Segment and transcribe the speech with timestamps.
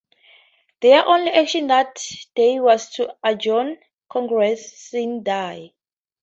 [0.81, 2.03] Their only action that
[2.33, 3.77] day was to adjourn
[4.09, 5.73] Congress "sine die".